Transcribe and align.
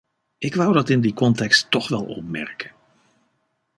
Ik 0.37 0.55
wou 0.55 0.73
dat 0.73 0.89
in 0.89 1.01
die 1.01 1.13
context 1.13 1.69
toch 1.71 1.87
wel 1.87 2.05
opmerken. 2.05 2.71